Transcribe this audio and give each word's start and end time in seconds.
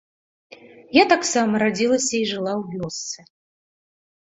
Я 0.97 1.03
таксама 1.13 1.61
радзілася 1.65 2.11
і 2.23 2.31
жыла 2.33 2.53
ў 2.59 2.63
вёсцы. 2.83 3.19